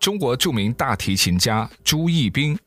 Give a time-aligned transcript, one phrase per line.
[0.00, 2.58] 中国著名大提琴家朱义斌。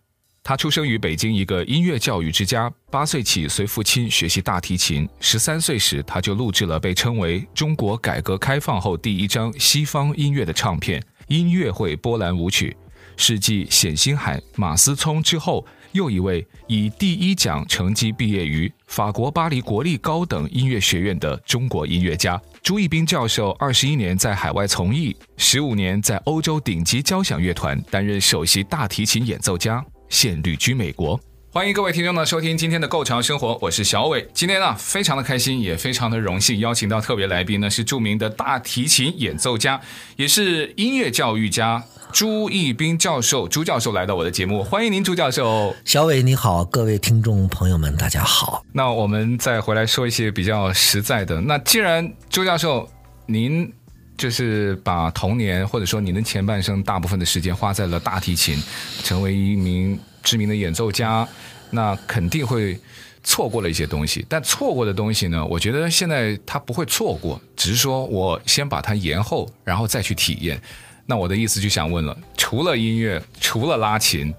[0.43, 5.07] 他出生于北京一个音乐教育之家，八岁起随父亲学习大提琴。
[5.19, 12.75] 十三岁时，他就录制了被称为中国改革开放后第一张西方音乐的唱片《音乐会波兰舞曲》，
[13.17, 22.39] 是继冼星海、马思聪之后又一位以第一奖成绩毕业于法国巴黎国立高等音乐学院的中国音乐家。
[22.61, 31.19] 朱义斌教授二十一年在海外从艺，十五年在欧洲顶级交响乐团担任首席大提琴演奏家，现旅居美国。
[31.51, 34.27] 欢迎各位听众呢收听今天的《Go 潮生活》，我是小伟。
[34.33, 39.79] 今天呢非常的开心，也非常的荣幸，邀请到特别来宾呢是著名的大提琴演奏家，
[40.15, 43.47] 也是音乐教育家朱义斌教授。
[43.47, 45.75] 朱教授来到我的节目，欢迎您，朱教授。
[45.83, 48.63] 小伟你好，各位听众朋友们，大家好。
[48.71, 51.41] 那我们再回来说一些比较实在的。
[51.41, 52.87] 那既然朱教授
[53.25, 53.73] 您
[54.15, 58.61] 就是把童年或者说您的前半生大部分的时间花在了大提琴，
[59.03, 59.99] 成为一名。
[60.21, 61.27] 知名的演奏家，
[61.71, 62.79] 那肯定会
[63.25, 64.25] 错过了一些东西。
[64.29, 65.45] 但错过的东西呢？
[65.45, 70.61] 我觉得现在他不会错过，只是说我先把它延后，然后再去体验。
[71.05, 74.33] 那我的意思就想问了：除了音乐，除了拉琴，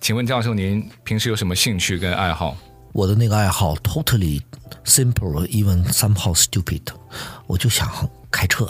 [0.00, 2.56] 请问教授您平时有什么兴趣跟爱好？
[2.92, 4.40] 我的那个爱好 totally
[4.84, 6.82] simple, even somehow stupid，
[7.46, 7.90] 我就想
[8.30, 8.68] 开车。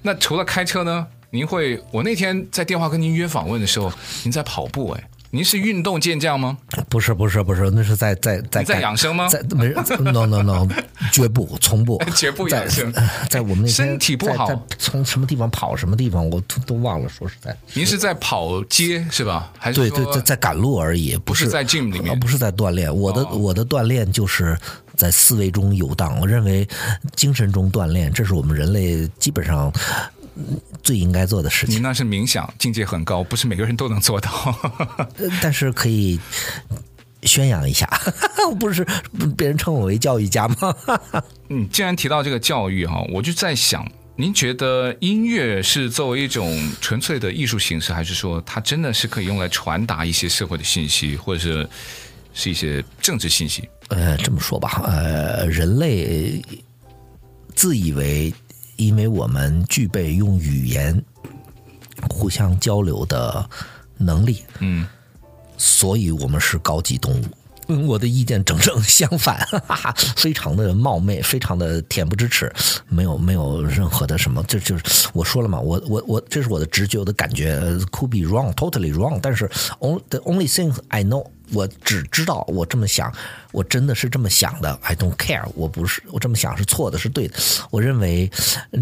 [0.00, 1.06] 那除了开车呢？
[1.30, 1.82] 您会？
[1.90, 5.09] 我那天在电话跟您约访问的时候，您在跑步哎。
[5.32, 6.58] 您是运动健将吗？
[6.88, 9.28] 不是，不是，不是，那是在在在在养生吗？
[9.28, 9.68] 在没
[10.00, 10.66] ，no no no，
[11.12, 12.92] 绝不，从不， 绝不养生。
[12.92, 17.08] 在，在我们那身体不好，从什么地方跑什么地方，我都都忘了。
[17.08, 19.52] 说实在，您是在跑街是吧？
[19.56, 22.92] 还是对对，在在赶路而已，不是，不是在 gym 里面，不是在锻炼。
[22.92, 24.58] 我的、哦、我的锻炼就是
[24.96, 26.18] 在思维中游荡。
[26.18, 26.66] 我认为
[27.14, 29.72] 精神中锻炼，这是我们人类基本上。
[30.82, 34.54] 最应该做的事情，你那是冥想，境界很高，不是每个人都能做到。
[35.42, 36.18] 但是可以
[37.22, 37.86] 宣扬一下，
[38.58, 38.86] 不是
[39.36, 40.74] 别人称我为教育家吗？
[41.50, 43.86] 嗯，既然提到这个教育哈，我就在想，
[44.16, 51.68] 您觉得音乐是作为一种纯粹的艺术形式，还是说它真的是可以用来传达一些社会的信息，或者是
[52.32, 53.68] 是一些政治信息？
[53.88, 56.42] 呃，这么说吧，呃，人类
[57.54, 58.32] 自以为。
[58.80, 61.04] 因为我们具备用语言
[62.08, 63.46] 互相交流的
[63.98, 64.86] 能力，嗯，
[65.58, 67.24] 所以我们是高级动物。
[67.68, 72.50] 嗯，我的意见正正相反，哈哈，非常的冒昧，非常的恬不知耻，
[72.88, 77.60] 没有没有任何的什么，这就，就是我说了嘛，我我我，这是我的直觉，我的感觉
[77.92, 79.46] ，could be wrong, totally wrong，但是
[79.80, 83.12] only the only thing I know，我只知道我这么想，
[83.52, 87.38] 我真的是这么想的，I don't care，我不是我这么想是错的，是对的，
[87.70, 88.30] 我认为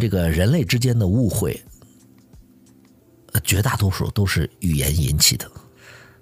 [0.01, 1.63] 这个人类之间的误会，
[3.45, 5.51] 绝大多数都是语言引起的。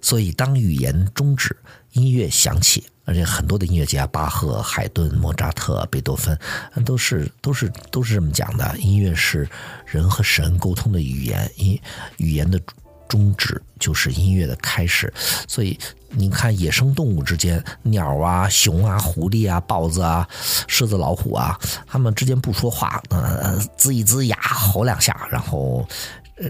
[0.01, 1.57] 所以，当语言终止，
[1.93, 6.39] 音乐响起，而且很多的音乐家，巴赫、海顿、莫扎特、贝多芬，
[6.85, 8.77] 都是都是都是这么讲的。
[8.79, 9.49] 音乐是
[9.85, 11.81] 人和神沟通的语言，音
[12.19, 12.61] 语言的
[13.09, 15.13] 终止就是音乐的开始。
[15.49, 15.77] 所以，
[16.17, 20.27] 你看野生动物之间，鸟啊、熊啊、狐狸啊、豹子啊、
[20.67, 25.87] 狮子、老虎啊，它们之间不说话，呃，龇一龇牙，吼两下，然后。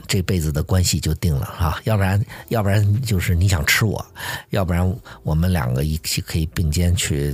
[0.08, 4.04] 这辈子的关系就定了啊，要不然，要不然就是你想吃我，
[4.50, 7.32] 要不然我们两个一起可以并肩去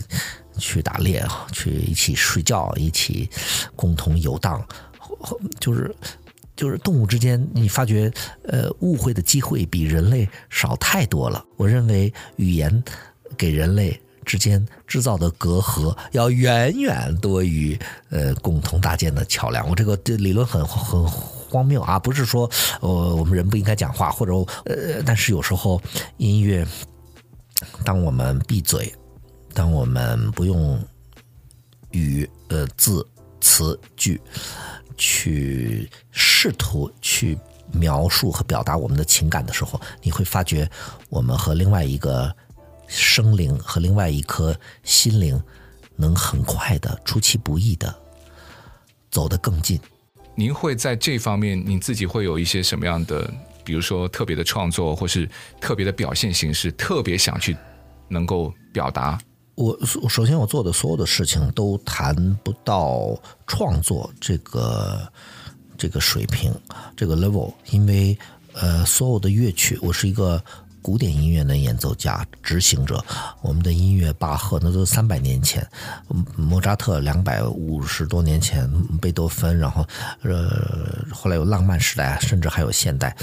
[0.59, 3.27] 去打猎，去一起睡觉，一起
[3.75, 4.63] 共同游荡，
[5.61, 5.97] 就是
[6.57, 8.13] 就是动物之间，你发觉
[8.45, 11.45] 呃误会的机会比人类少太多了。
[11.57, 12.83] 我认为语言
[13.37, 17.79] 给人类之间制造的隔阂要远远多于
[18.11, 19.69] 呃共同搭建的桥梁。
[19.69, 21.07] 我这个理论很很。
[21.53, 21.99] 荒谬啊！
[21.99, 22.51] 不是说
[22.81, 24.33] 呃我们人不应该讲话，或者
[24.65, 25.79] 呃，但是有时候
[26.17, 26.67] 音乐，
[27.85, 28.91] 当我们闭嘴，
[29.53, 30.83] 当我们不用
[31.91, 33.07] 语呃字
[33.39, 34.19] 词句
[35.05, 37.37] 去试图去
[37.73, 40.71] 描述和表达我们的情感的时候，你会发觉
[41.09, 42.33] 我们和另外一个
[42.87, 45.43] 生灵和另外一颗心灵
[45.97, 47.93] 能很快的出其不意的
[49.11, 49.81] 走得更近。
[50.37, 53.29] 您会在这方面，你自己会有一些什么样的
[53.65, 55.29] 比如说特别的创作，或是
[55.61, 57.57] 特别的表现形式，特别想去
[58.07, 59.19] 能够表达？
[59.55, 59.79] 我
[60.09, 63.15] 首先我做的所有的事情都谈不到
[63.47, 65.07] 创作这个
[65.77, 66.53] 这个水平
[66.97, 68.17] 这个 level，因为
[68.55, 70.43] 呃所有的乐曲，我是一个
[70.81, 73.05] 古典音乐的演奏家执行者。
[73.43, 75.67] 我们的音乐，巴赫那都三百年前，
[76.35, 78.67] 莫扎特两百五十多年前，
[79.03, 79.87] 贝多芬，然后
[80.23, 83.15] 呃后来有浪漫时代，甚至还有现代、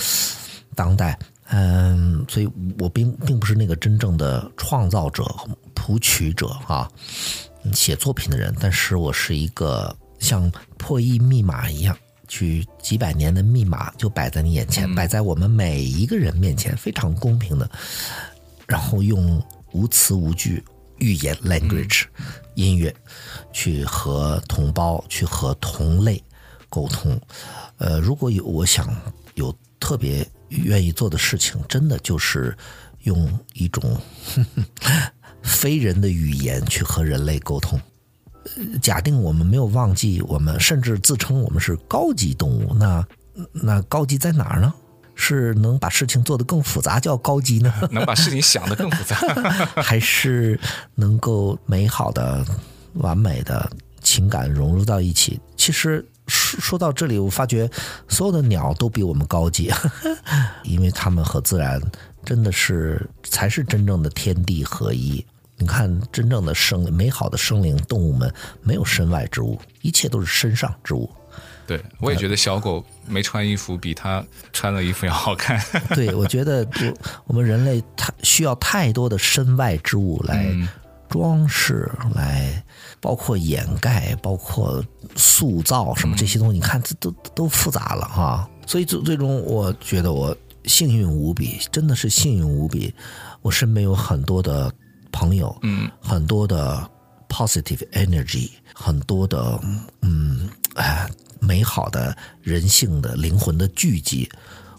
[0.75, 1.17] 当代。
[1.50, 2.50] 嗯，所以
[2.80, 5.25] 我并并不是那个真正的创造者。
[5.81, 6.88] 谱曲者啊，
[7.74, 11.98] 写作品的人，但是我是一个像破译密码一样，
[12.28, 17.68] 去几百年的密码就摆在你眼前，摆在我们每一个人面前，非常公平的，
[18.68, 19.42] 然后用
[19.72, 20.63] 无词无句
[20.98, 22.04] 语言 language
[22.56, 22.94] 音乐
[23.51, 26.22] 去和同胞去和同类
[26.68, 27.19] 沟通。
[27.78, 28.94] 呃，如果有我想
[29.36, 32.57] 有特别愿意做的事情，真的就是
[33.04, 34.00] 用一种。
[35.42, 37.80] 非人的语言去和人类沟通。
[38.81, 43.07] 假定我们没有忘记，我们甚至自称我们是高级动物，那
[43.54, 44.74] 那高级在哪儿呢？
[45.16, 47.74] 是能把事情做得更复杂叫高级呢？
[47.92, 49.16] 能把事情想得更复杂，
[49.81, 50.60] 还是
[50.96, 52.46] 能够美好的、
[52.96, 55.40] 完美的情感融入到一起？
[55.56, 57.69] 其实说说到这里，我发觉
[58.07, 59.71] 所有的鸟都比我们高级，
[60.63, 61.81] 因为它们和自然。
[62.25, 65.25] 真的是才是真正的天地合一。
[65.55, 68.31] 你看，真正的生美好的生灵动物们，
[68.61, 71.09] 没有身外之物，一切都是身上之物。
[71.65, 75.61] 对，我也觉得小狗没穿衣服比它穿了衣服要好看。
[75.95, 76.97] 对，我觉得我
[77.27, 80.45] 我们人类太需要太多的身外之物来
[81.09, 82.63] 装饰，嗯、来
[83.01, 84.84] 包括掩盖，包括
[85.16, 86.54] 塑造什么这些东西。
[86.56, 88.50] 你看，这都都复杂了哈。
[88.66, 90.36] 所以最最终，我觉得我。
[90.66, 92.94] 幸运无比，真的是幸运无比。
[93.42, 94.72] 我身边有很多的
[95.10, 96.88] 朋友，嗯，很多的
[97.30, 99.57] positive energy，很多的
[100.01, 101.10] 嗯，哎，
[101.40, 104.30] 美好的人性的灵魂的聚集。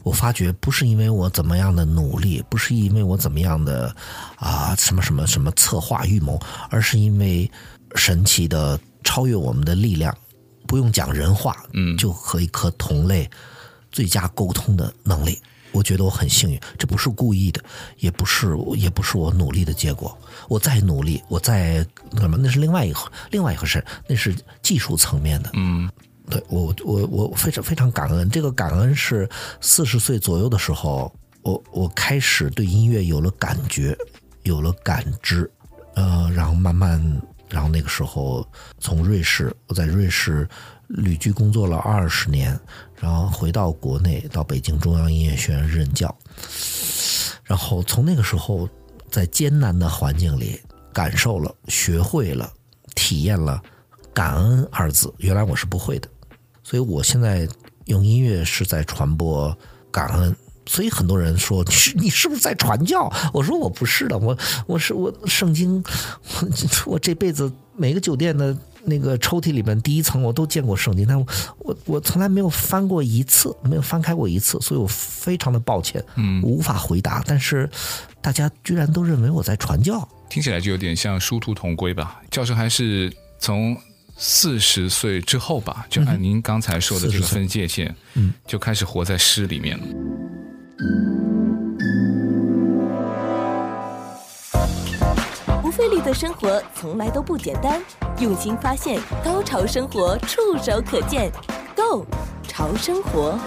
[0.03, 3.93] 我发觉不是因为我怎么样的努力，不是因为我怎么样的
[4.37, 6.39] 啊什么什么什么策划预谋，
[6.69, 7.51] 而是因为
[7.95, 10.17] 神奇的超越我们的力量，
[10.67, 13.29] 不用讲人话，嗯，就可以和同类
[13.91, 15.39] 最佳沟通的能力。
[15.73, 17.63] 我觉得我很幸运，这不是故意的，
[17.99, 20.19] 也不是，也不是我努力的结果。
[20.49, 21.87] 我再努力，我再
[22.19, 22.99] 什么，那是另外一个
[23.31, 25.51] 另外一回事，那是技术层面的。
[25.53, 25.89] 嗯，
[26.29, 28.29] 对，我我我非常非常感恩。
[28.29, 29.29] 这个感恩是
[29.61, 31.13] 四十岁左右的时候，
[31.43, 33.97] 我我开始对音乐有了感觉，
[34.43, 35.49] 有了感知，
[35.95, 37.01] 呃，然后慢慢，
[37.51, 38.47] 然后那个时候
[38.79, 40.49] 从瑞士，我在瑞士
[40.89, 42.59] 旅居工作了二十年。
[42.95, 46.15] 然后回到国内，到北京中央音乐学院任教。
[47.43, 48.69] 然后从那个时候，
[49.11, 50.61] 在艰难的环境里，
[50.93, 52.53] 感受了、学会了、
[52.95, 53.61] 体验了
[54.13, 55.11] “感恩”二字。
[55.17, 56.09] 原来我是不会的，
[56.63, 57.49] 所以我现在
[57.87, 59.57] 用音乐是在传播
[59.91, 60.37] 感恩。
[60.71, 61.65] 所以很多人说
[61.99, 64.37] ：“你是不是在传教？”我说：“我不是的，我
[64.67, 65.83] 我是我圣经，
[66.87, 71.27] 我这辈子每个酒店的。”那个抽屉里面第一层我都见过圣经，但我
[71.59, 77.23] 我我从来没有翻过一次，没有翻开过一次，所以我非常的抱歉，嗯，无法回答。
[77.27, 77.69] 但是
[78.23, 82.23] 大家居然都认为我在传教，听起来就有点像殊途同归吧？
[82.31, 83.77] 教授还是从
[84.17, 89.85] 四十岁之后吧，就按您刚才说的这个分界线，嗯，就开始活在诗里面了。
[95.61, 97.83] 不费力的生活从来都不简单，
[98.19, 101.31] 用心发现，高潮生活触手可见
[101.77, 102.07] Go
[102.45, 103.39] 潮生活。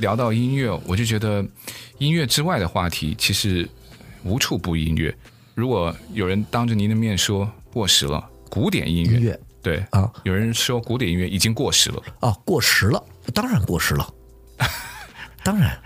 [0.00, 1.42] 聊到音乐，我就觉得
[1.98, 3.68] 音乐之外的话题其实
[4.22, 5.16] 无处不音乐。
[5.54, 12.02] 如果有人当着您的面说过时了，古典音乐，音乐对啊，有人说古典音乐已经过时了。
[12.20, 14.12] 啊，过时了，当然过时了，
[15.44, 15.78] 当然。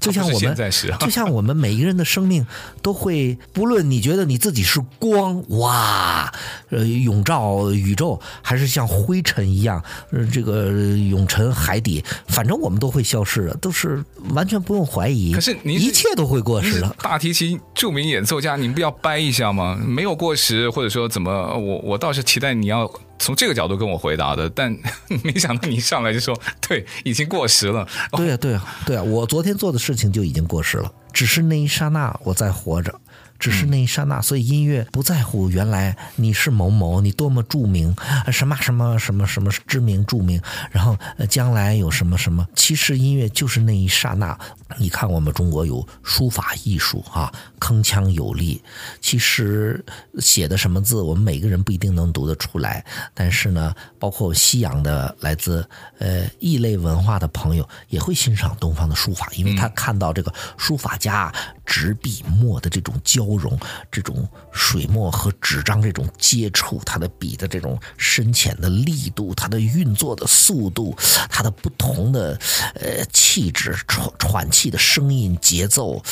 [0.00, 0.56] 就像我们，
[0.98, 2.44] 就像我们每一个人的生命
[2.82, 6.30] 都会，不论你觉得你自己是光，哇，
[6.68, 15.32] 呃，永照宇宙，还是像灰尘一样，呃，这个永沉海底，反正我们都会消失的，都是完全不用怀疑。
[15.32, 16.96] 可是您一切都会过时的。
[17.00, 19.80] 大提琴著名演奏家，您不要掰一下吗？
[19.80, 21.30] 没有过时，或者说怎么？
[21.56, 22.92] 我我倒是期待你要。
[23.18, 24.76] 从这个角度跟我回答的，但
[25.24, 27.86] 没想到你上来就说对，已经过时了。
[28.12, 32.94] 对啊，对啊，对啊，我昨天做的事情就已经过时了，只是那一刹那我在活着，
[33.38, 34.20] 只是那一刹那。
[34.20, 37.94] 所以音乐不在乎原来你是某某，你多么著名，
[38.32, 40.40] 什么什么什么什么知名著名，
[40.70, 40.96] 然后
[41.28, 42.46] 将来有什么什么。
[42.54, 44.38] 其实音乐就是那一刹那。
[44.76, 48.62] 你看，我们中国有书法艺术啊，铿锵有力。
[49.00, 49.82] 其实
[50.18, 52.84] 写的什么字，我们每个人不一定能读得出来。
[53.14, 55.66] 但是呢，包括西洋的来自
[55.98, 61.32] 呃异类文化的朋友，也会欣赏东方的书法，因为他看到这个书法家
[61.64, 63.58] 执笔墨的这种交包容，
[63.90, 70.96] 这种水墨和纸张这种接触，它的笔的这种深浅的力度，它的运作的速度，
[71.28, 72.38] 它的不同的
[72.74, 76.02] 呃气质喘喘气的声音节奏，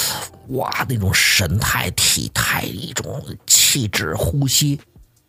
[0.49, 4.79] 哇，那种神态体态一种气质呼吸。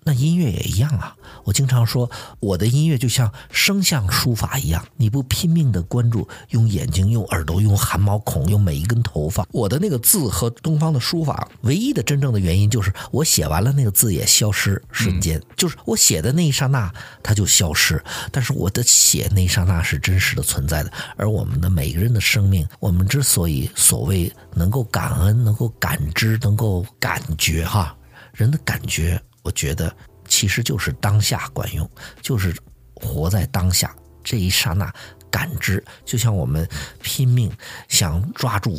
[0.07, 1.13] 那音乐也一样啊！
[1.43, 2.09] 我经常说，
[2.39, 16.89] 我的音乐就像声像书法一样，你不拼命的关注，用眼睛、用耳朵、用汗毛孔、用每一根头发，我的那个字和东方的书法唯一的真正的原因就是，我写完了那个字也消失，瞬间，就是我写的那一刹那
[17.21, 20.93] 它就消失，但是我的写那一刹那是真实的存在的。
[21.17, 27.93] 而我们的每个人的生命，我们之所以所谓能够感恩、能够感知、能够感觉，哈，
[28.31, 29.21] 人的感觉。
[29.47, 29.95] 我觉得
[30.27, 31.89] 其实就是当下管用，
[32.21, 32.53] 就是
[32.93, 34.93] 活在当下这一刹那
[35.31, 36.67] 感知，就像我们
[37.01, 37.49] 拼命
[37.87, 38.77] 想抓住，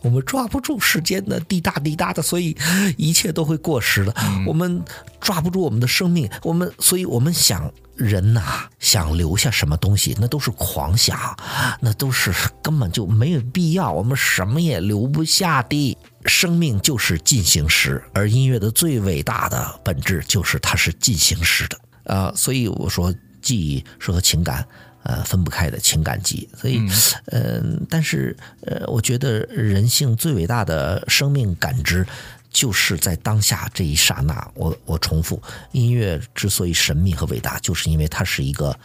[0.00, 2.56] 我们抓不住时间的滴答滴答的，所以
[2.96, 4.14] 一切都会过时的。
[4.46, 4.82] 我们
[5.20, 11.36] 抓不住我们的生命，我们所以我们想人呐，想留下什么东西，那都是狂想，
[11.78, 15.98] 那都是根本就没有必要，我们什么也留不下的。
[16.26, 22.36] 生命就是进行时，而音乐的最伟大的本质就是它是进行时的啊、呃！
[22.36, 24.66] 所以我说，记忆是和情感
[25.02, 26.56] 呃分不开的情感记忆。
[26.56, 26.78] 所以，
[27.26, 32.06] 嗯、呃，但是呃，我觉得人性最伟大的生命感知，
[32.50, 34.50] 就是在当下这一刹那。
[34.54, 38.78] 我我重复，音乐之所以神秘和伟大，就是因为它是一个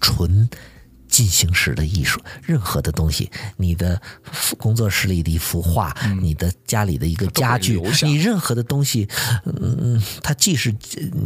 [0.00, 0.48] 纯。
[1.08, 4.00] 进行时的艺术，任何的东西，你的
[4.58, 9.08] 工作室里的一幅画，嗯、你的家里的一个家具，你任何的东西，
[9.44, 10.74] 嗯，它既是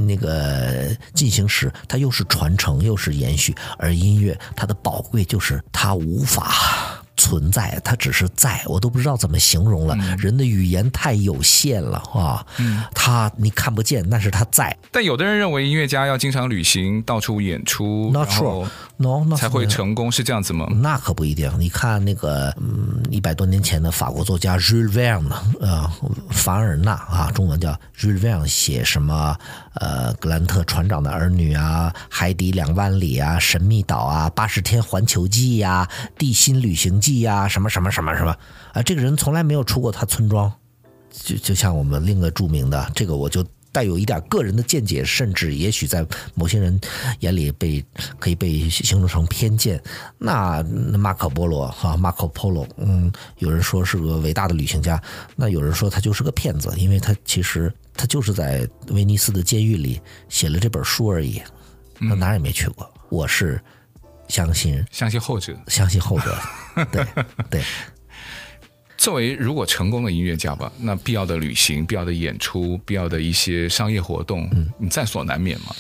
[0.07, 3.55] 那个进行时，它又是传承，又是延续。
[3.79, 7.00] 而音乐，它的宝贵就是它无法。
[7.21, 9.95] 存在，它只是在，我都不知道怎么形容了。
[10.01, 12.45] 嗯、人的语言太有限了啊！
[12.59, 14.75] 嗯，他你看不见，但是他在。
[14.91, 20.67] 但有的人认为音乐家要经常旅行，到处演出，Not true，No，才会成功，是这样子吗？
[20.81, 21.53] 那可不一定。
[21.59, 25.91] 你看那个，嗯，一百多年前的法国作家 Jules Verne，呃，
[26.31, 29.37] 凡尔纳啊，中文叫 Jules Verne，写什么？
[29.75, 38.31] 呃，格兰特船长的儿女啊，海底两万里啊，神秘岛啊，八十天环球记呀、啊，地心旅行记呀、啊，什么什么什么什么
[38.73, 40.51] 啊，这个人从来没有出过他村庄，
[41.11, 46.81] 就就像我们另一个著名的这个，我就带有一点个人的见解，甚至也许在某些人
[47.19, 47.85] 眼里被
[48.19, 49.83] 可以被形容成偏见。
[50.19, 50.63] 那
[50.97, 55.03] 马可波罗哈，马可波罗，嗯，有人说是个伟大的旅行家，
[55.35, 57.73] 那有人说他就是个骗子，因为他其实。
[57.97, 60.01] 他就是在威尼斯的监狱里
[60.31, 61.43] 写了这本书而已，
[61.99, 62.91] 他哪儿也没去过。
[62.95, 63.61] 嗯、我是
[64.31, 66.39] 相信相信后者，相信后者。
[66.91, 67.05] 对
[67.51, 67.63] 对。
[68.97, 75.75] 作为如果成功的音乐家吧，那必要的旅行、必要的演出、必要的一些商业活动，嗯，你在所难免嘛。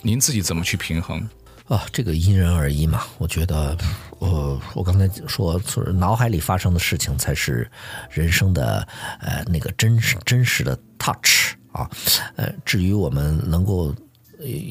[0.00, 1.28] 您自己怎么去平衡？
[1.66, 3.02] 啊，这个因人而异嘛。
[3.18, 3.76] 我觉得，
[4.20, 7.68] 我我刚才说，就是脑海里发生的事情才是
[8.10, 8.86] 人生的
[9.20, 11.90] 呃那个真实真实的 touch 啊。
[12.36, 13.92] 呃，至于我们能够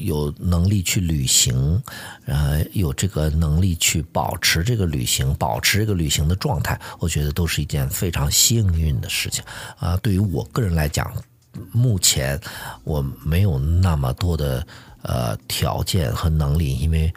[0.04, 1.82] 有能力去旅行，
[2.26, 9.44] 呃，有这个能力去保持这个旅行，保持这个旅行的状态，我觉得都是一件非常幸运的事情
[9.78, 9.96] 啊。
[9.98, 11.12] 对于我个人来讲，
[11.72, 12.40] 目前
[12.84, 14.66] 我没有那么多的。
[15.04, 17.12] 呃，条件和能力，因为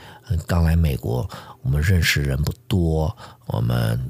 [0.47, 1.29] 刚来美国，
[1.62, 4.03] 我们认识人不多，我们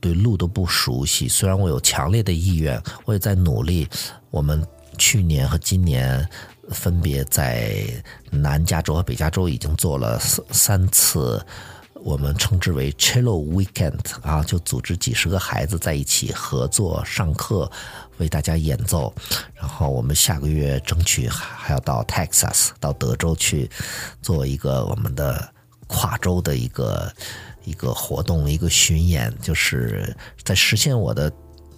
[0.00, 1.28] 对路都不熟悉。
[1.28, 3.88] 虽然我有强烈的意愿，我也在努力。
[4.32, 4.66] 我们
[5.00, 6.28] 去年和今年
[6.68, 7.82] 分别在
[8.30, 11.44] 南加州和北加州已经做了三三次。
[12.02, 17.70] 我们称之为 Cello Weekend 啊，就组织几十个孩子在一起合作上课，
[18.18, 19.12] 为大家演奏。
[19.54, 23.70] 然后我们下个月争取还要到 Texas 到德州去
[24.22, 25.46] 做一个我们的
[25.86, 27.12] 跨州的一个
[27.64, 31.30] 一个活动，一个巡演，就是在实现我的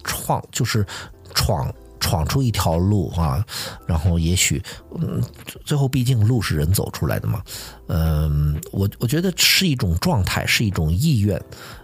[0.03, 0.85] 创，就是
[1.33, 1.73] 闯。
[2.03, 3.43] 闯出一条路啊，
[3.87, 4.61] 然后也许，
[4.99, 5.23] 嗯，
[5.63, 7.41] 最后毕竟路是人走出来的嘛，
[7.87, 11.41] 嗯，我我觉得是一种状态，是一种意愿，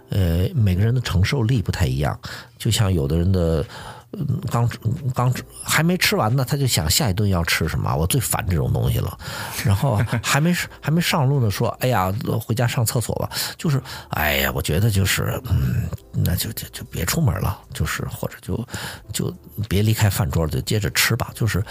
[0.10, 2.20] 呃，每个人的承受力不太一样，
[2.58, 3.66] 就像有的人的，
[4.50, 4.68] 刚
[5.14, 5.32] 刚
[5.64, 7.96] 还没吃完呢，他就想下一顿要吃什么。
[7.96, 9.16] 我最烦这种东西了。
[9.64, 10.52] 然后还没
[10.82, 12.12] 还没上路呢，说：“哎呀，
[12.42, 18.68] 回家上厕所吧。”就是，哎呀，我觉得就是，嗯，那就就就别出门了，就是或者就
[19.14, 19.32] 就
[19.68, 21.30] 别离开饭桌，就接着吃吧。
[21.36, 21.64] 就是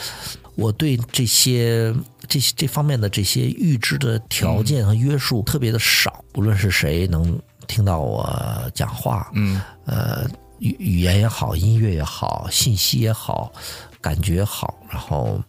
[0.55, 1.93] 我对这些
[2.29, 6.25] 这些这方面的这些预知的条件和约束特别的少。
[6.35, 10.25] 无论是谁能听到我讲话，嗯，呃。
[10.59, 13.53] 语语言也好，音乐也好，信息也好，
[14.01, 15.41] 感觉也好，然后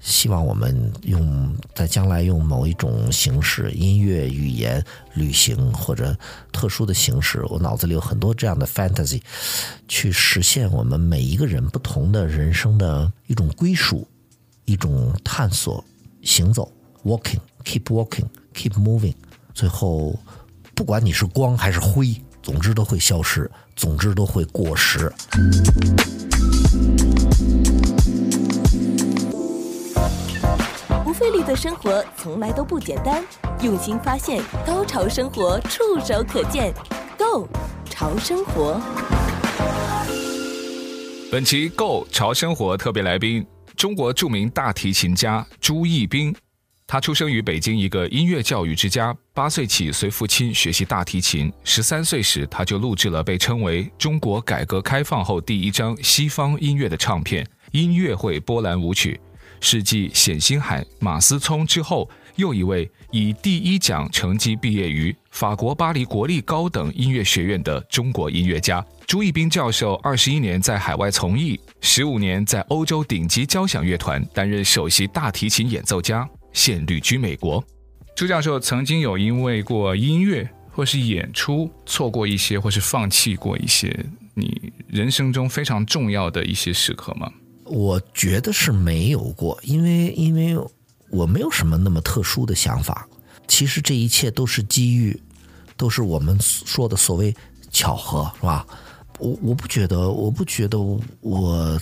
[0.00, 4.82] 希望我们用在将来用某一种形式，音乐、语言、
[5.14, 6.16] 旅行或者
[6.52, 9.20] 特殊的形式，我脑子里有很多这样的 fantasy，
[9.86, 14.06] 去实现我们每一个人不同的人生的一种归属，
[14.64, 15.84] 一种探索，
[16.22, 16.72] 行走
[17.04, 19.14] ，walking，keep walking，keep moving，
[19.52, 20.18] 最后
[20.74, 22.14] 不管你是光还是灰，
[22.44, 23.50] 总之都会消失。
[23.74, 25.10] 总之都会过时。
[31.02, 33.24] 不费力的生活从来都不简单，
[33.62, 36.72] 用心发现，高潮生活触手可见
[37.16, 37.48] Go
[37.88, 38.78] 潮生活。
[41.32, 46.36] 本期 Go 潮生活特别来宾，中国著名大提琴家朱义彬。
[46.86, 51.50] 他出生于北京一个音乐教育之家，八岁起随父亲学习大提琴。
[51.64, 59.18] 十三岁时，他就录制了被称为中国改革开放后第一张西方音乐的唱片《音乐会波兰舞曲》，
[59.66, 68.84] 是继冼星海、马思聪之后又一位以第一奖成绩毕业于法国巴黎国立高等音乐学院的中国音乐家。
[69.06, 76.28] 朱义彬教授二十一年在海外从艺，十五年在欧洲顶级交响乐团担任首席大提琴演奏家。
[76.54, 77.62] 现旅居美国，
[78.16, 87.30] 朱教授曾经有因为过音乐或是演出错过一些，或是放弃过一些你人生中非常重要的一些时刻吗？
[87.64, 90.56] 我觉得是没有过，因为因为
[91.10, 93.06] 我没有什么那么特殊的想法。
[93.48, 95.20] 其实这一切都是机遇，
[95.76, 97.34] 都是我们说的所谓
[97.72, 98.64] 巧合，是吧？
[99.18, 100.78] 我我不觉得，我不觉得
[101.20, 101.78] 我。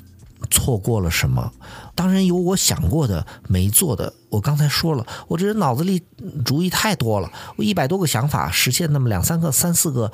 [0.51, 1.53] 错过了什么？
[1.95, 4.13] 当然有我想过的没做的。
[4.31, 6.03] 我刚才说了，我这人脑子里
[6.45, 10.11] 主意太多了，我一百多个想法实现那么两三个、三四个。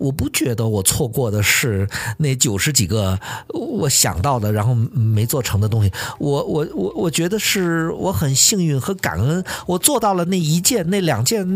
[0.00, 1.86] 我不觉得我错过的是
[2.16, 5.92] 那九十几个我想到的，然后没做成的东西。
[6.18, 11.46] 我我我我觉得是我很幸运和感恩，我做到了那一件、那两件，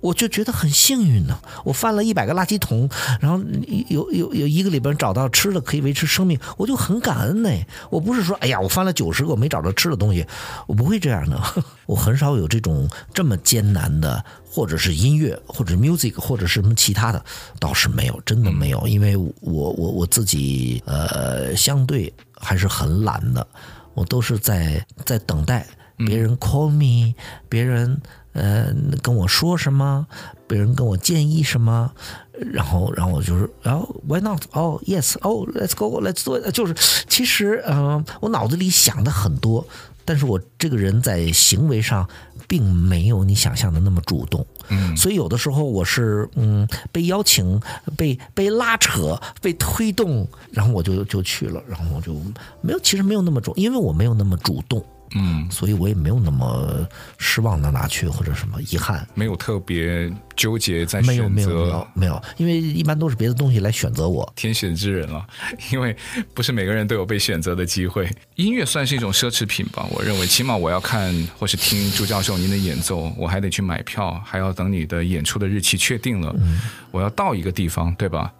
[0.00, 1.38] 我就觉得很幸运呢。
[1.64, 2.88] 我翻了一百个垃圾桶，
[3.20, 3.42] 然后
[3.88, 7.50] 有有有一个里边找到吃的可以维持生命，我就很感恩呢。
[7.88, 10.26] 我不是说哎呀，我翻了九十个我没找到吃的东西，
[10.66, 11.40] 我不会这样的。
[11.86, 14.22] 我很少有这种这么艰难的。
[14.50, 17.24] 或者是音乐，或者 music，或者是什么其他的，
[17.60, 23.46] 倒是没有，真的没有，因为我我我自己呃，相对还是很懒的，
[23.94, 25.66] 我都是在在等待
[25.98, 27.14] 别人 call me，
[27.48, 28.00] 别人
[28.32, 30.06] 呃跟我说什么，
[30.46, 31.92] 别人跟我建议什么，
[32.32, 34.42] 然后然后我就是，然后 why not？
[34.52, 36.74] 哦，yes，哦，let's go，let's do it，就是
[37.06, 39.66] 其实嗯、呃，我脑子里想的很多，
[40.04, 42.08] 但是我这个人在行为上。
[42.48, 47.60] 并没有你想象的那么主动，嗯，所以有的时候我是嗯被邀请、
[47.96, 52.14] 被被拉扯、被推动，然后我就就去了，然后我就
[52.62, 54.82] 没有，其实没有那么主，因为我没有那么主动。
[55.14, 65.26] 嗯，所以我也没有那么失望到哪去，或者什么遗憾，没有特别纠结在选择，没有没有没有没有，因为一般都是别的东西来选择我，天选之人了，
[65.72, 65.96] 因为
[66.34, 68.08] 不是每个人都有被选择的机会。
[68.36, 78.32] 音乐算是一种奢侈品吧，我认为，起码我要看或是听朱教授您的演奏，我还得去买票，还要等你的演出的日期确定了，嗯，我要到一个地方，对吧？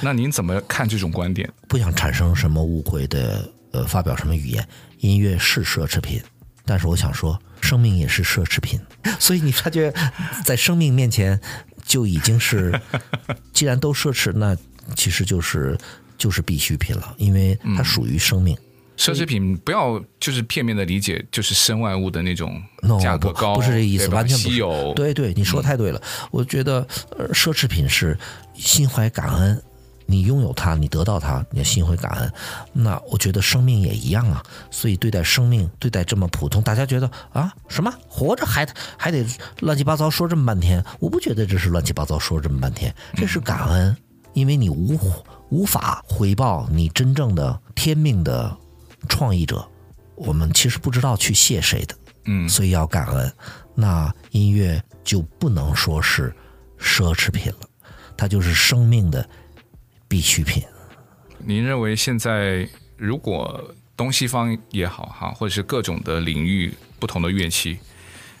[0.00, 1.50] 那您怎么看这种观点？
[1.68, 4.64] 不想产生什么误会的，呃，发表什么语言。
[5.04, 6.18] 音乐是奢侈品，
[6.64, 8.80] 但是我想说，生命也是奢侈品。
[9.20, 9.92] 所以你发觉，
[10.44, 11.38] 在生命面前
[11.84, 12.80] 就已经是，
[13.52, 14.56] 既然都奢侈，那
[14.96, 15.78] 其实就是
[16.16, 18.56] 就是必需品了，因为它属于生命。
[18.56, 18.64] 嗯、
[18.96, 22.62] 奢侈品不要就是片面的理解，就是身外物的那种
[22.98, 24.48] 价格高，不，不是这意思，完全不。
[24.48, 24.94] 稀有。
[24.94, 26.00] 对对，你说太对了。
[26.02, 26.86] 嗯、我觉得，
[27.18, 28.16] 呃，奢侈品是
[28.54, 29.62] 心怀感恩。
[30.06, 32.32] 你拥有它，你得到它，你的心会感恩。
[32.72, 34.42] 那我觉得生命也一样啊。
[34.70, 38.66] 所以对待生命，对待这么普通，大家觉得啊，什么活着还
[38.98, 39.24] 还得
[39.60, 40.84] 乱七八糟说这么半天？
[41.00, 43.96] 我不觉得这是乱七八糟说这么半天，这是感恩，
[44.34, 44.98] 因为你无
[45.48, 48.54] 无法回报你真正的天命的
[49.08, 49.66] 创意者。
[50.16, 51.94] 我们其实不知道去谢谁的，
[52.26, 53.32] 嗯，所以要感恩。
[53.74, 56.32] 那音乐就不能说是
[56.78, 57.68] 奢侈品了，
[58.16, 59.26] 它就是生命的。
[60.14, 60.62] 必需品。
[61.38, 67.80] 您认为现在如果东西方也好哈，或者是各种的领域不同的乐器，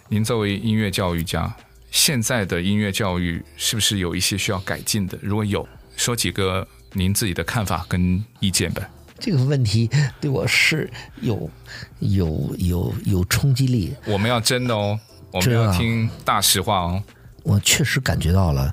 [0.08, 1.52] 您作为音乐教育家，
[1.90, 5.18] 现在的音乐教育是不是有一些需要改进的？
[5.20, 8.88] 如果有，说几个您自己的看法跟意见吧。
[9.18, 10.88] 这个问题对我是
[11.22, 11.50] 有
[11.98, 13.92] 有有有冲击力。
[14.06, 14.96] 我们要真的哦，
[15.32, 17.02] 我们要听大实话哦。
[17.42, 18.72] 我确实感觉到了，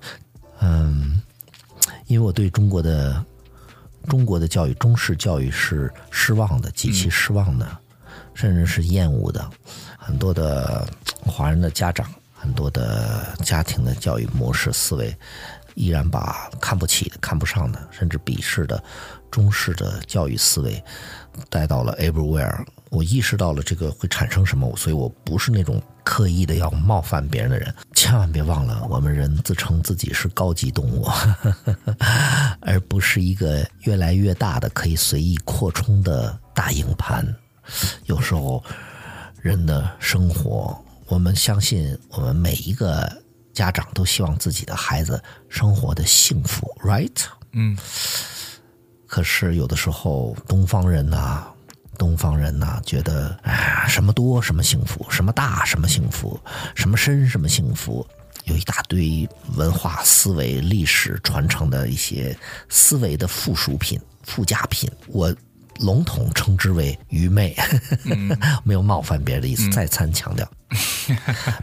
[0.61, 1.19] 嗯，
[2.12, 3.24] 因为我对中国的
[4.10, 7.78] 中国的教育，中式教育是失望的，极其失望的，嗯、
[8.34, 9.50] 甚至是厌恶的。
[9.97, 10.86] 很多的
[11.21, 15.15] 华人的家长，很多的家庭的教育模式思维，
[15.75, 18.81] 依然把看不起的、看不上的，甚至鄙视的。
[19.29, 20.84] 中式的教育思维
[21.49, 27.73] 带到了 everywhere，我意识到了这个会产生什么，所以我不是那种刻意的要冒犯别人的人。
[27.95, 31.07] 千万别忘了，我们人自称自己是高级动物，
[32.60, 37.25] 而不是一个越来越大的可以随意扩充的大硬盘。
[38.07, 38.62] 有时候，
[39.39, 43.10] 人的生活，我们相信，我们每一个
[43.53, 47.23] 家长都希望自己的孩子生活的幸福，right？
[47.51, 47.77] 嗯。
[49.07, 51.45] 可是有的时候，东方人呐，
[51.97, 56.39] 东方人呐，觉得哎，什么多什么幸福，什么大什么幸福，
[56.75, 58.07] 什么深什么幸福，
[58.45, 62.33] 有一大堆文化思维、历史传承的一些
[62.69, 65.35] 思维的附属品、附加品，我
[65.79, 67.53] 笼统称之为愚昧，
[68.05, 68.29] 嗯、
[68.63, 69.67] 没有冒犯别人的意思。
[69.67, 70.49] 嗯、再三强调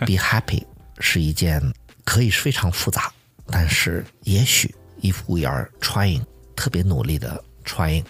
[0.00, 0.62] ，be happy
[1.00, 1.62] 是一件
[2.04, 3.12] 可以非常复杂，
[3.46, 6.22] 但是也许 if we are trying。
[6.56, 8.02] 特别努力的 trying，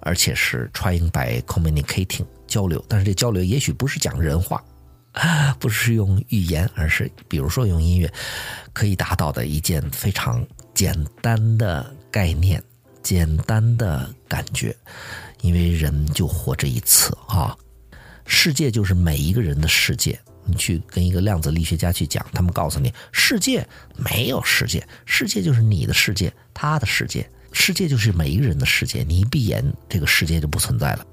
[0.00, 4.60] 而且是 trying by communicating 交流，但是这交流也许不是讲人话，
[5.60, 8.12] 不是用语言，而是比如说用音乐
[8.72, 10.44] 可以达到的一件非常
[10.74, 10.92] 简
[11.22, 12.60] 单的概念，
[13.04, 14.76] 简单的感觉，
[15.42, 17.56] 因为人就活这一次啊，
[18.26, 20.18] 世界就是每一个人的世界。
[20.50, 27.28] 你去跟一个量子力学家去讲，他们告诉你，世界没有世界，世界就是你的世界，他的世界。
[27.52, 31.06] 世界就是每一个人的世界，你一闭眼，这个世界就不存在了。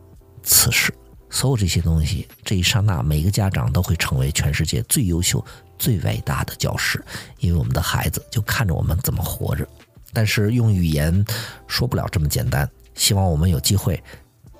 [0.44, 0.94] 此时，
[1.30, 5.44] 所有这些东西，这一刹那，每一个家长都会成为全世界最优秀、
[5.80, 7.04] 最伟大的教师，
[7.40, 9.68] 因为我们的孩子就看着我们怎么活着。
[10.14, 11.26] 但是用语言
[11.68, 12.70] 说不了这么简单。
[12.94, 14.02] 希望我们有机会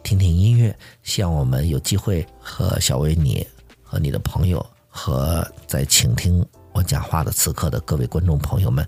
[0.04, 3.46] 听听音乐，希望我们有机会和小薇你
[3.88, 8.86] 和你的朋友和在倾听我讲话的此刻的各位观众朋友们，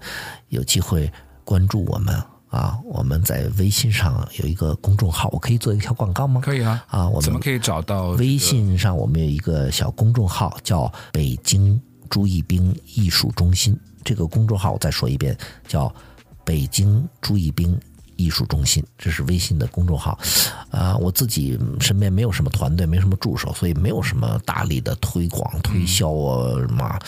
[0.50, 1.12] 有机会
[1.46, 2.22] 关注我们。
[2.50, 6.42] 啊，我们在微信上有一个公众号，我可以做一个小广告吗？
[6.44, 6.84] 可以啊。
[6.88, 8.08] 啊，我们怎么可以找到？
[8.14, 13.80] 微信上我们有一个小公众号，叫“北京朱一冰艺术中心”。
[14.04, 15.94] 这个公众号我再说一遍，叫
[16.44, 17.80] “北京朱一冰
[18.19, 20.19] 艺术中心”，这是微信的公众号。
[20.69, 26.99] 啊，我自己身边没有什么团队，没什么助手，所以没有什么大力的推广、推销啊什么。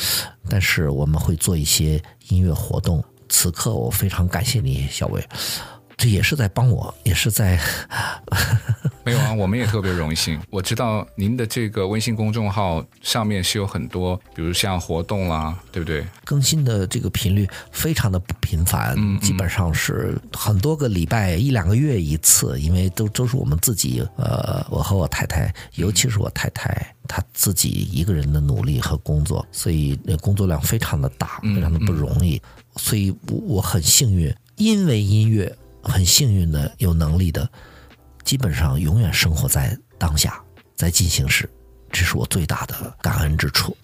[0.49, 3.03] 但是我们会做一些音乐活动。
[3.29, 5.23] 此刻我非常感谢你，小伟，
[5.95, 7.59] 这也是在帮我，也是在。
[9.03, 10.39] 没有啊，我们也特别荣幸。
[10.49, 16.05] 我知道您的这个微信公众号上面是有很多，比如像活动啦，对不对？
[16.23, 32.35] 更新的这个频率非常的不频繁，嗯嗯，基本上是很多个礼拜一两个月一次，因为都都是我们自己，呃，我和我太太，尤其是我太太，她自己一个人的努力和工作，所以那工作量非常的大，非常的不容易。
[32.35, 37.49] 嗯嗯所以，我我很幸运，因为音乐，很幸运的有能力的，
[38.23, 40.41] 基本上永远生活在当下，
[40.75, 41.49] 在进行时，
[41.91, 43.75] 这是我最大的感恩之处。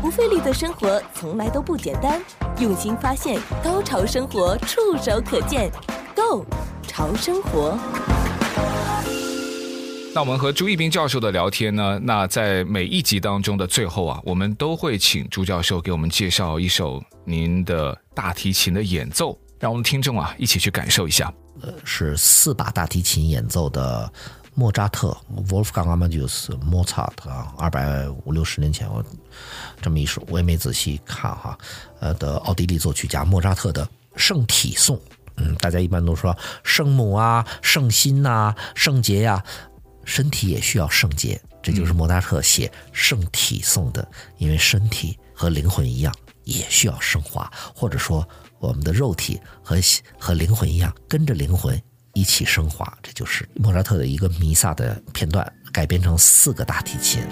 [0.00, 2.20] 不费力的生活从来都不简单，
[2.58, 5.70] 用心发现，高潮生活触手可见
[6.16, 6.44] ，Go
[6.82, 7.78] 潮生活。
[10.18, 11.96] 那我们和朱一斌教授的聊天呢？
[12.02, 21.32] 那在每一集当中的最后啊，我们都会请朱教授给我们介绍一首您的大提琴的演奏，让我们听众啊一起去感受一下。
[21.60, 24.12] 呃，是四把大提琴演奏的
[24.54, 25.16] 莫扎特
[25.50, 29.00] （Wolfgang Amadeus Mozart） 啊，二百五六十年前我
[29.80, 31.56] 这么一首，我也没仔细看哈。
[32.00, 35.00] 呃，的奥地利作曲家莫扎特的圣体颂。
[35.36, 39.40] 嗯，大家一般都说圣母啊、圣心呐、圣洁呀。
[40.08, 48.26] 身体也需要圣洁，这就是莫扎特写圣体颂的，因为身体和灵魂一样，也需要升华，或者说
[48.58, 49.76] 我们的肉体和
[50.18, 51.78] 和灵魂一样，跟着灵魂
[52.14, 52.90] 一起升华。
[53.02, 57.22] 这就是莫扎特的一个弥撒的片段，改编成四个大提琴。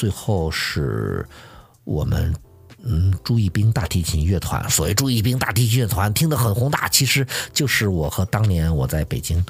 [0.00, 1.28] 最后是
[1.84, 2.34] 我们
[2.82, 4.66] 嗯朱一冰大提琴乐团。
[4.70, 9.44] 所谓朱一冰大提琴乐团，听得很宏大，其实就是我和当年我在北京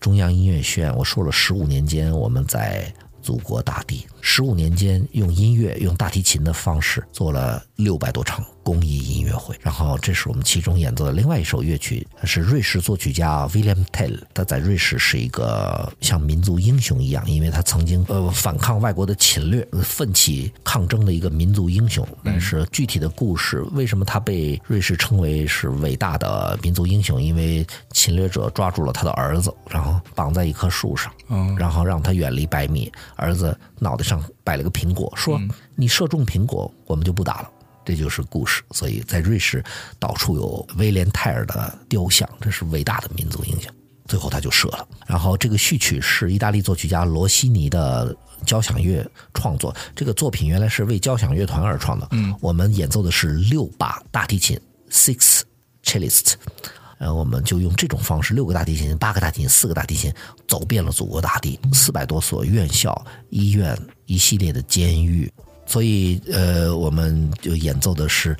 [0.00, 2.92] 中央音乐学院，我说了十五年间我们在。
[3.22, 9.54] 祖国大地，十五年间用音乐、用大提琴的方式做了六百多场公益音乐会。
[9.60, 14.18] 然后，这是我们其中演奏的另外一首乐曲，是瑞士作曲家 William Tell。
[14.34, 22.06] 他在瑞士是一个像民族英雄一样，因为他曾经呃反抗外国的侵略，奋起抗争的一个民族英雄。
[22.24, 27.20] 但是具体的故事，为什么他被瑞士称为是伟大的民族英雄？
[27.22, 31.12] 因为侵略者抓住了他的儿子，然后绑在一棵树上，
[31.56, 32.90] 然后让他远离百米。
[33.16, 35.40] 儿子脑袋上摆了个苹果，说
[35.76, 37.50] ：“你射中苹果，我们就不打了。”
[37.84, 38.62] 这就是故事。
[38.70, 39.62] 所以在瑞士
[39.98, 43.72] 到处有威廉泰尔的雕像，这是伟大的民族英雄。
[44.06, 44.86] 最后他就射了。
[45.06, 48.14] 然后这个序曲是意大利作曲家罗西尼的
[48.44, 49.74] 交响乐创作。
[49.94, 52.08] 这个作品原来是为交响乐团而创的。
[52.10, 55.42] 嗯，我们演奏的是六把大提琴，six
[55.84, 56.34] cellist。
[56.98, 60.12] 然后我们就用这种方式，六个大提琴、八个大提琴、四个大提琴，
[60.46, 65.32] 走遍了祖国大地，四百多所院校、医院，一系列的监狱。
[65.66, 68.36] 所以，呃，我们就演奏的是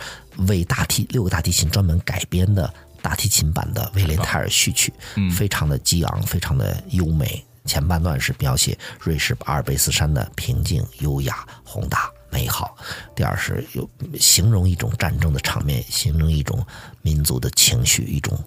[0.48, 4.92] 为大提六个大提琴专门改编的大提琴版的威廉泰尔序曲，
[5.34, 7.44] 非常的激昂，非常的优美。
[7.64, 12.10] 前半段是描写瑞士阿尔卑斯山的平静、优雅、宏大。
[12.30, 12.74] 美好。
[13.14, 13.86] 第二是有
[14.18, 16.64] 形容一种战争的场面，形容一种
[17.02, 18.42] 民族的情绪，一种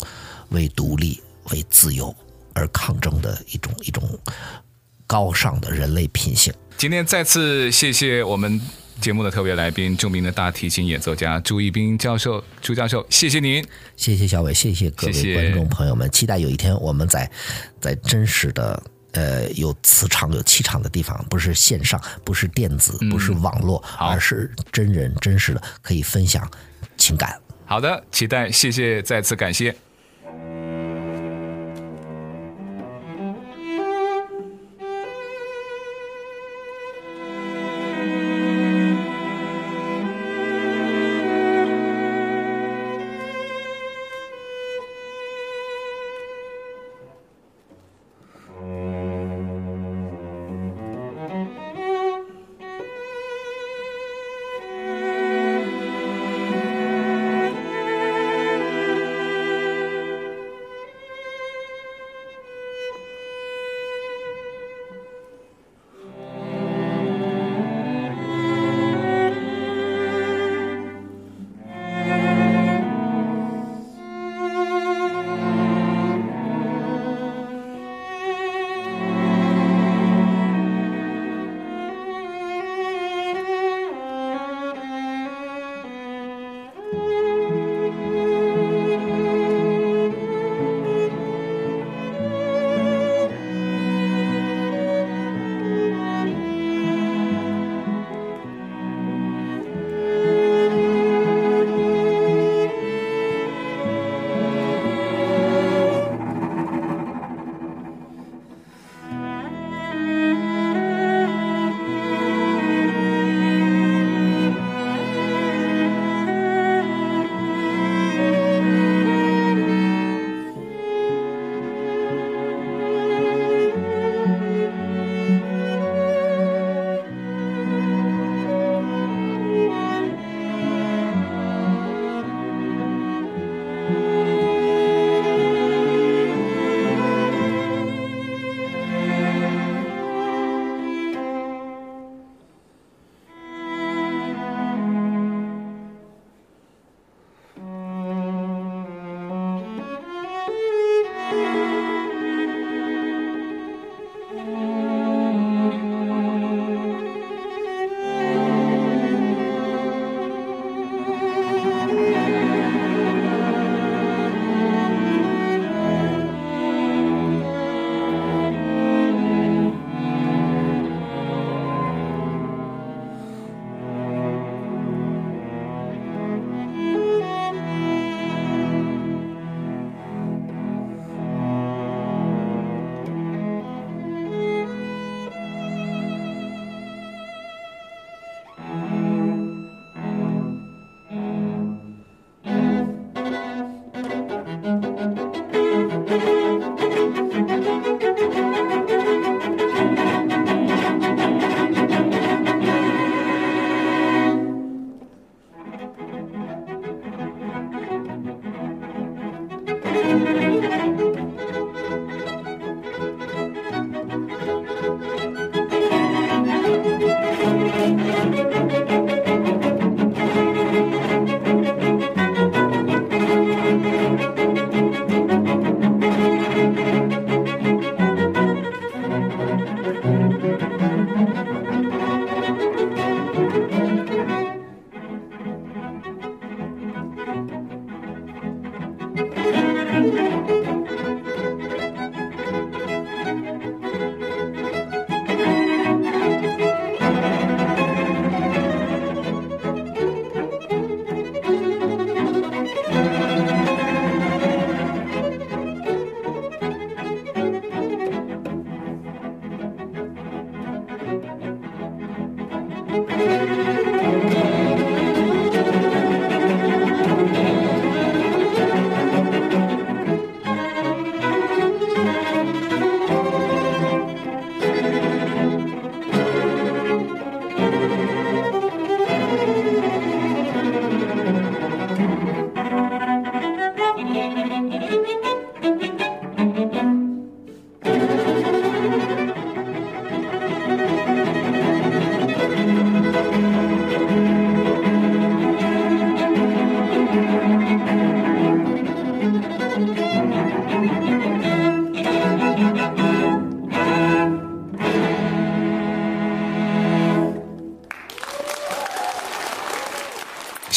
[0.49, 2.13] 为独立、为自由
[2.53, 4.03] 而抗争的一种一种
[5.07, 6.53] 高尚的人类品性。
[6.77, 8.59] 今天再次谢谢我们
[8.99, 12.43] 节目的特别来宾，著名的大提琴演奏家朱一斌教授。
[12.61, 13.65] 朱教授，谢谢您，
[13.95, 16.07] 谢谢小伟，谢谢各位观众朋友们。
[16.07, 16.19] 谢谢。
[16.19, 17.29] 期待有一天我们在
[17.79, 18.81] 在真实的。
[19.17, 26.45] 呃，有磁场、有气场的地方，不是线上，不是电子，不是网络，嗯、而是真人真实的，可以分享
[26.97, 27.33] 情感。
[27.65, 29.73] 好的，期待，谢谢，再次感谢。